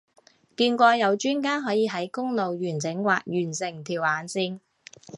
[0.57, 4.59] 見過有專家可以喺公路完整畫完成條眼線